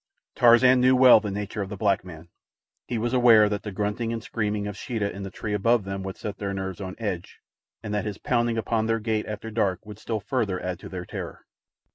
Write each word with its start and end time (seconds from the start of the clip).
Tarzan 0.33 0.81
knew 0.81 0.95
well 0.95 1.19
the 1.19 1.29
nature 1.29 1.61
of 1.61 1.69
the 1.69 1.77
black 1.77 2.03
man. 2.03 2.29
He 2.87 2.97
was 2.97 3.13
aware 3.13 3.47
that 3.47 3.61
the 3.61 3.71
grunting 3.71 4.11
and 4.11 4.23
screaming 4.23 4.65
of 4.65 4.75
Sheeta 4.75 5.13
in 5.15 5.21
the 5.21 5.29
tree 5.29 5.53
above 5.53 5.83
them 5.83 6.01
would 6.01 6.17
set 6.17 6.39
their 6.39 6.55
nerves 6.55 6.81
on 6.81 6.95
edge, 6.97 7.37
and 7.83 7.93
that 7.93 8.05
his 8.05 8.17
pounding 8.17 8.57
upon 8.57 8.87
their 8.87 8.99
gate 8.99 9.27
after 9.27 9.51
dark 9.51 9.85
would 9.85 9.99
still 9.99 10.19
further 10.19 10.59
add 10.59 10.79
to 10.79 10.89
their 10.89 11.05
terror. 11.05 11.45